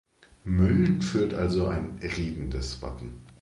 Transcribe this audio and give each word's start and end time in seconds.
Mölln 0.45 1.03
führt 1.03 1.35
also 1.35 1.67
ein 1.67 1.99
„redendes“ 2.01 2.81
Wappen. 2.81 3.21